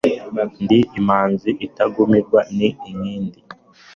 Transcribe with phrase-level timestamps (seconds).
[0.63, 3.39] Ndi imanzi itagumirwa n' inkindi